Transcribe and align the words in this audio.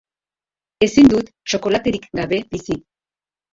Ezin 0.85 1.11
dut 1.11 1.29
txokolaterik 1.51 2.09
gabe 2.23 2.43
bizi. 2.57 2.81